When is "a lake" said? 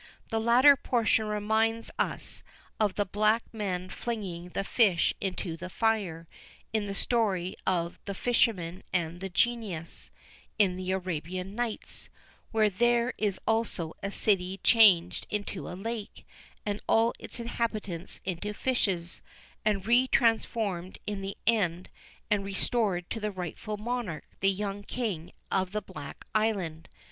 15.69-16.25